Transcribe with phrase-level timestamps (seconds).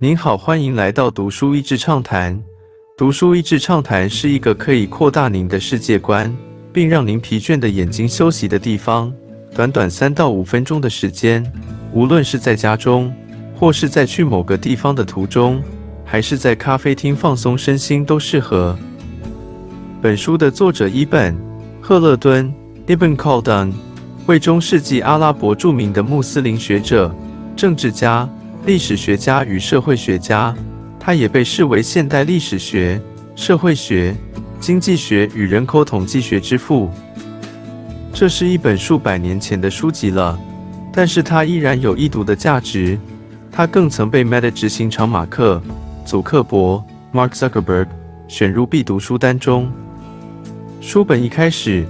[0.00, 2.40] 您好，欢迎来到读书益智畅谈。
[2.96, 6.32] 读书益智畅谈是一个可以扩大您的世界观，
[6.72, 9.12] 并让您疲倦的眼睛休息的地方。
[9.56, 11.44] 短短三到五分钟的时间，
[11.92, 13.12] 无论是在家中，
[13.56, 15.60] 或是在去某个地方的途中，
[16.04, 18.78] 还是在咖啡厅放松身心，都适合。
[20.00, 21.34] 本书的作者伊本·
[21.80, 22.54] 赫勒敦
[22.86, 23.72] （Ibn Khaldun）
[24.26, 27.12] 为中世纪阿拉伯著名的穆斯林学者、
[27.56, 28.28] 政治家。
[28.68, 30.54] 历史学家与社会学家，
[31.00, 33.00] 他也被视为现代历史学、
[33.34, 34.14] 社会学、
[34.60, 36.90] 经济学与人口统计学之父。
[38.12, 40.38] 这是一本数百年前的书籍了，
[40.92, 42.98] 但是它依然有易读的价值。
[43.50, 45.62] 它更曾被 Meta 执行长马克·
[46.06, 47.86] 祖克伯 （Mark Zuckerberg）
[48.28, 49.72] 选入必读书单中。
[50.82, 51.86] 书本一开始，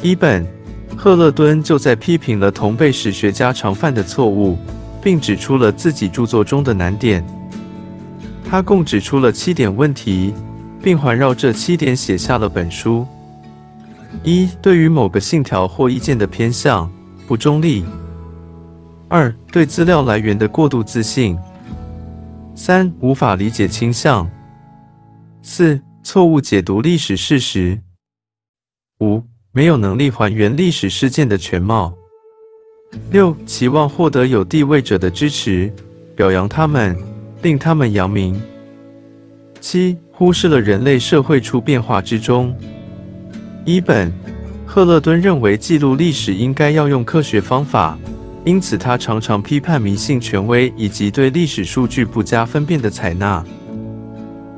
[0.00, 0.46] 伊本·
[0.96, 4.56] 赫勒敦就在批评了同辈史学家常犯的错误。
[5.02, 7.24] 并指出了自己著作中的难点。
[8.44, 10.34] 他共指出了七点问题，
[10.82, 13.06] 并环绕这七点写下了本书：
[14.24, 16.90] 一、对于某个信条或意见的偏向
[17.28, 17.84] 不中立；
[19.08, 21.36] 二、对资料来源的过度自信；
[22.56, 24.26] 三、无法理解倾向；
[25.42, 27.78] 四、错误解读历史事实；
[28.98, 31.94] 五、没有能力还原历史事件的全貌。
[33.10, 35.72] 六、期望获得有地位者的支持，
[36.14, 36.96] 表扬他们，
[37.42, 38.40] 令他们扬名。
[39.60, 42.54] 七、忽视了人类社会出变化之中。
[43.64, 44.12] 一本，
[44.66, 47.98] 赫勒敦认为记录历史应该要用科学方法，
[48.44, 53.44] 因此他常常批判迷信权威以及对历史数据不加分辨的采纳。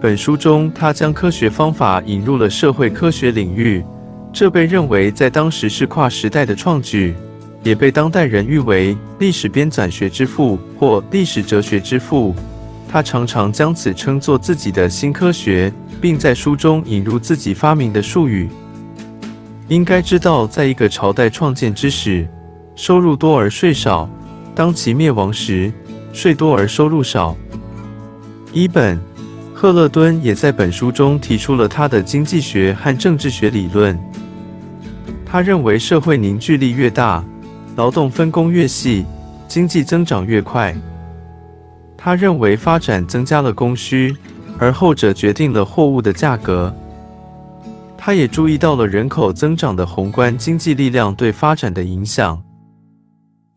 [0.00, 3.84] 本书中，他将科学方法引入了社会科学领域，
[4.32, 7.14] 这被认为在当时是跨时代的创举。
[7.62, 12.34] 也被当代人誉为历史编纂学之父或历史哲学之父。
[12.88, 18.48] 他常常将此称作自己的新科学，并在书中引入自己发明的术语。
[19.68, 22.28] 应该知道，在一个朝代创建之时，
[22.74, 24.06] 收入多而税少；
[24.54, 25.72] 当其灭亡时，
[26.12, 27.34] 税多而收入少。
[28.52, 28.98] 伊本·
[29.54, 33.98] 赫勒敦也在本书中提出了他的经济学和政治学理论。
[35.24, 37.24] 他认为，社会凝聚力越大，
[37.76, 39.04] 劳动分工越细，
[39.48, 40.76] 经济增长越快。
[41.96, 44.14] 他认为发展增加了供需，
[44.58, 46.74] 而后者决定了货物的价格。
[47.96, 52.42] 他也注意到了人口增长的宏观经济力量对发展的影响。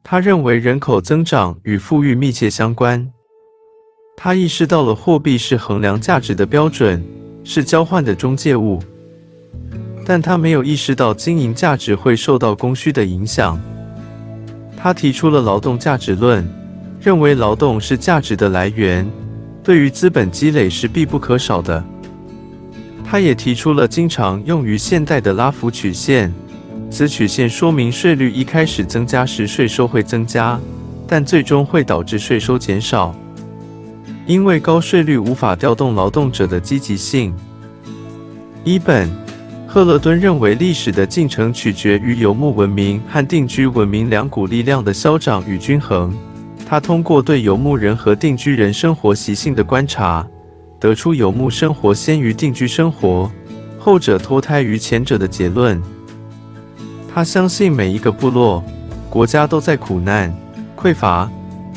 [0.04, 3.12] 他认为人口增长与富裕密切相关。
[4.16, 7.04] 他意识到了货币是衡量价值的标准，
[7.44, 8.80] 是交换的中介物。
[10.06, 13.60] 但他没有意识到经营价值会受到供需的影响。
[14.86, 16.48] 他提出了劳动价值论，
[17.02, 19.04] 认为劳动是价值的来源，
[19.64, 21.84] 对于资本积累是必不可少的。
[23.04, 26.32] 他也提出了经常用于现代的拉弗曲线，
[26.92, 30.60] 此曲线说明税率一开始增加时税收会增加，
[31.08, 33.16] 但最终会导致税收减少，
[34.28, 37.34] 因为高税率无法调动劳动者的积极性。
[38.64, 39.25] 一本。
[39.76, 46.18] 赫勒敦认为，历史的进程取决于游牧文明和定居文明两股力量的消长与均衡。
[46.66, 50.26] 他通过对游牧人和定居人生活习性的观察，
[50.80, 53.30] 得出游牧生活先于定居生活，
[53.78, 55.84] 后者脱胎于前者的结论。
[57.14, 58.64] 他相信每一个部落、
[59.10, 60.34] 国家都在苦难、
[60.78, 61.30] 匮乏、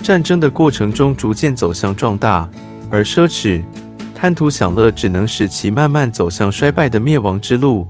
[0.04, 2.48] 战争的过程中逐渐走向壮大，
[2.90, 3.60] 而奢侈。
[4.20, 7.86] 贪图享乐只能使其慢慢走向衰败的灭亡之路。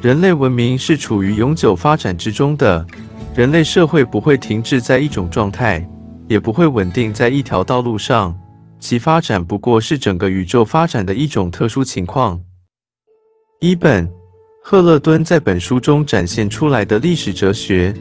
[0.00, 2.86] 人类文明是处于永久发展之中的，
[3.34, 5.86] 人类社会不会停滞在一种状态，
[6.28, 8.34] 也不会稳定在一条道路上，
[8.80, 12.40] 其发展不过是整个宇宙发展的一种特殊情况。
[13.60, 14.08] 一本·
[14.62, 17.92] 赫勒敦在本书中展现出来的历史哲学，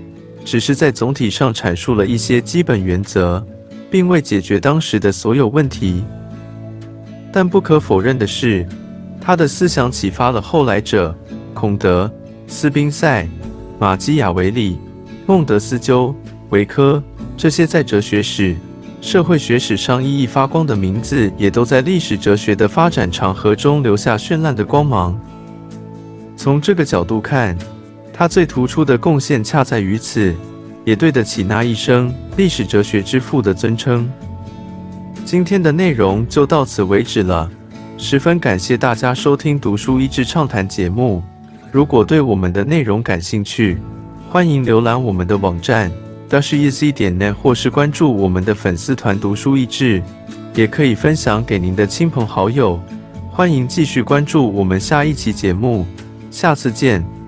[0.46, 3.46] 只是在总体上阐述了一些基本原则，
[3.90, 6.06] 并未解决当时的所有问题。
[7.31, 8.68] 但不可否认的是，
[9.22, 11.16] 他的思想启发了后来者
[11.54, 12.12] 孔德、
[12.48, 13.28] 斯宾塞、
[13.80, 14.78] 马基雅维里、
[15.25, 16.13] 孟德斯鸠、
[16.50, 17.01] 维科
[17.38, 18.56] 这些在哲学史、
[19.00, 25.19] 社会学史上熠熠发光的名字，也都在历史哲学的发展长河中留下绚烂的光芒。
[26.36, 27.57] 从这个角度看，
[28.12, 30.36] 他最突出的贡献恰在于此，
[30.83, 34.10] 也对得起那一生历史哲学之父的尊称。
[35.23, 37.50] 今天的内容就到此为止了，
[37.97, 41.23] 十分感谢大家收听读书益智畅谈节目。
[41.71, 43.77] 如果对我们的内容感兴趣，
[44.29, 45.89] 欢迎浏览我们的网站
[46.27, 50.01] d a s h e z 点 net，或是关注我们的粉丝团读书益智。
[50.53, 52.77] 也可以分享给您的亲朋好友。
[53.29, 55.85] 欢迎继续关注我们下一期节目，
[56.29, 57.20] 下次见。